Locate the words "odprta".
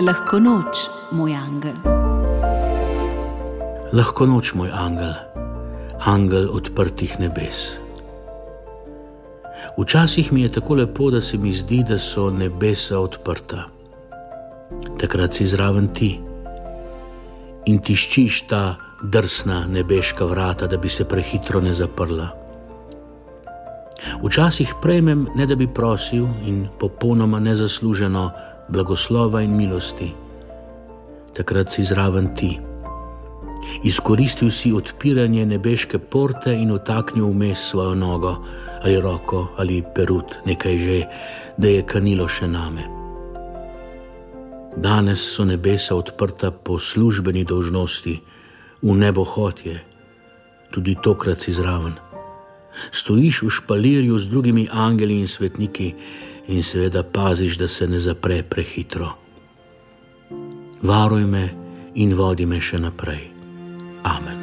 12.98-13.66, 45.94-46.50